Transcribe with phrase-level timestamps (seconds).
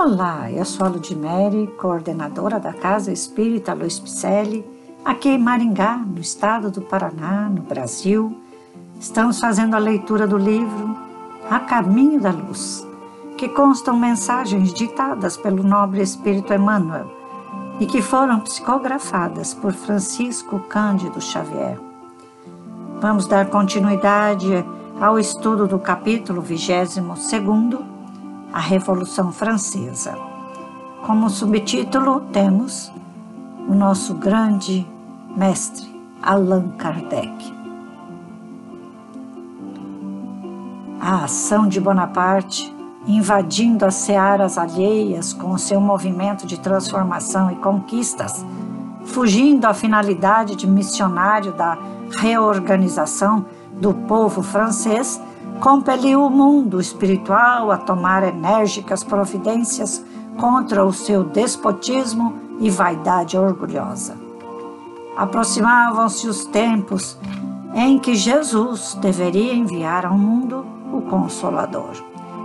[0.00, 4.64] Olá, eu sou a Ludmere, coordenadora da Casa Espírita Luiz Picelli,
[5.04, 8.40] aqui em Maringá, no estado do Paraná, no Brasil.
[9.00, 10.96] Estamos fazendo a leitura do livro
[11.50, 12.86] A Caminho da Luz,
[13.36, 17.10] que constam mensagens ditadas pelo nobre Espírito Emmanuel
[17.80, 21.76] e que foram psicografadas por Francisco Cândido Xavier.
[23.00, 24.64] Vamos dar continuidade
[25.00, 26.98] ao estudo do capítulo 22
[28.52, 30.16] a Revolução Francesa.
[31.04, 32.92] Como subtítulo, temos
[33.68, 34.86] o nosso grande
[35.36, 35.86] mestre,
[36.22, 37.54] Allan Kardec.
[41.00, 42.74] A ação de Bonaparte,
[43.06, 48.44] invadindo as searas alheias com o seu movimento de transformação e conquistas,
[49.04, 51.78] fugindo à finalidade de missionário da
[52.20, 55.20] reorganização do povo francês,
[55.60, 60.04] compeliu o mundo espiritual a tomar enérgicas providências
[60.38, 64.16] contra o seu despotismo e vaidade orgulhosa.
[65.16, 67.18] Aproximavam-se os tempos
[67.74, 71.92] em que Jesus deveria enviar ao mundo o Consolador,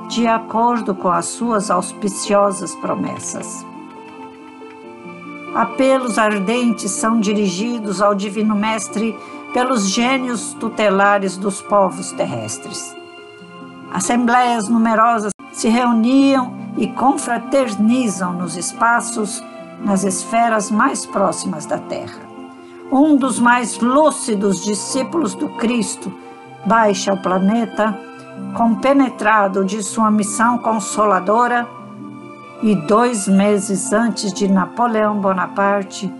[0.10, 3.66] de acordo com as suas auspiciosas promessas.
[5.56, 9.16] Apelos ardentes são dirigidos ao Divino Mestre
[9.54, 13.03] pelos gênios tutelares dos povos terrestres.
[13.94, 19.44] Assembleias numerosas se reuniam e confraternizam nos espaços,
[19.86, 22.20] nas esferas mais próximas da Terra.
[22.92, 26.12] Um dos mais lúcidos discípulos do Cristo
[26.66, 27.96] baixa ao planeta,
[28.56, 31.68] compenetrado de sua missão consoladora,
[32.64, 36.12] e dois meses antes de Napoleão Bonaparte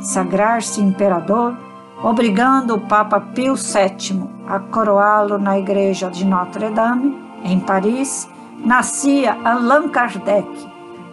[0.00, 1.56] sagrar-se imperador,
[2.04, 9.88] obrigando o Papa Pio VII a coroá-lo na igreja de Notre-Dame, em Paris, nascia Allan
[9.88, 10.68] Kardec,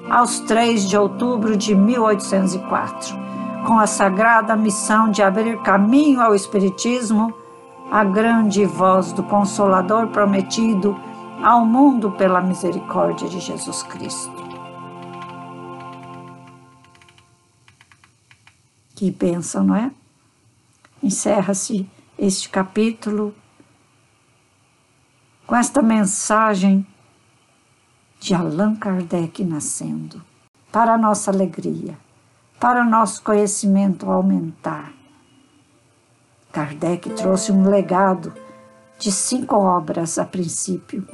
[0.09, 3.15] aos 3 de outubro de 1804,
[3.63, 7.31] com a sagrada missão de abrir caminho ao Espiritismo,
[7.91, 10.99] a grande voz do Consolador prometido
[11.43, 14.47] ao mundo pela misericórdia de Jesus Cristo.
[18.95, 19.91] Que bênção, não é?
[21.03, 23.33] Encerra-se este capítulo
[25.45, 26.85] com esta mensagem
[28.19, 30.21] de Allan Kardec nascendo,
[30.71, 31.97] para a nossa alegria,
[32.59, 34.91] para o nosso conhecimento aumentar.
[36.51, 38.33] Kardec trouxe um legado
[38.97, 41.07] de cinco obras a princípio,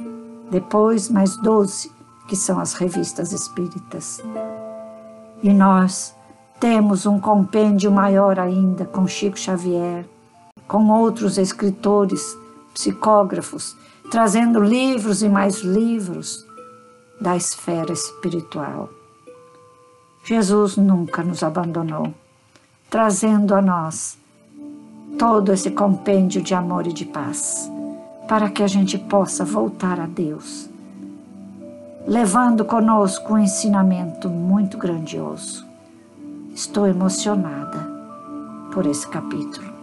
[0.50, 1.92] depois mais doze,
[2.26, 4.22] que são as revistas espíritas.
[5.42, 6.16] E nós
[6.58, 10.06] temos um compêndio maior ainda com Chico Xavier,
[10.66, 12.36] com outros escritores,
[12.72, 13.76] psicógrafos,
[14.10, 16.44] trazendo livros e mais livros
[17.20, 18.88] da esfera espiritual.
[20.24, 22.12] Jesus nunca nos abandonou,
[22.88, 24.16] trazendo a nós
[25.18, 27.70] todo esse compêndio de amor e de paz,
[28.26, 30.68] para que a gente possa voltar a Deus,
[32.06, 35.64] levando conosco um ensinamento muito grandioso.
[36.54, 37.86] Estou emocionada
[38.72, 39.73] por esse capítulo.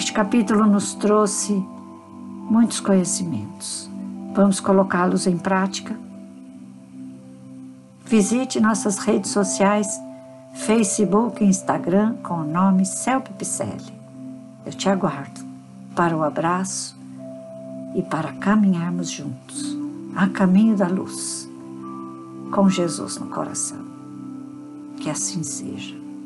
[0.00, 1.52] Este capítulo nos trouxe
[2.48, 3.86] muitos conhecimentos.
[4.34, 5.94] Vamos colocá-los em prática?
[8.06, 9.86] Visite nossas redes sociais,
[10.54, 13.92] Facebook e Instagram com o nome Celpe Picelli.
[14.64, 15.42] Eu te aguardo
[15.94, 16.96] para o abraço
[17.94, 19.76] e para caminharmos juntos
[20.16, 21.46] a caminho da luz,
[22.50, 23.84] com Jesus no coração.
[24.96, 25.99] Que assim seja.